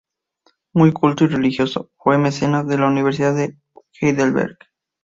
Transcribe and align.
Muy 0.73 0.93
culto 0.93 1.25
y 1.25 1.27
religioso, 1.27 1.91
fue 1.95 2.17
mecenas 2.17 2.65
de 2.67 2.75
la 2.79 2.87
Universidad 2.87 3.35
de 3.35 3.55
Heidelberg. 4.01 4.57